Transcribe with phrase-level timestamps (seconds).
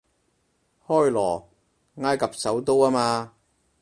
[0.87, 1.45] 開羅，
[2.03, 3.33] 埃及首都吖嘛